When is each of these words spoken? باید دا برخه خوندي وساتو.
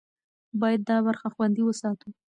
باید 0.59 0.81
دا 0.89 0.97
برخه 1.07 1.27
خوندي 1.33 1.61
وساتو. 1.65 2.07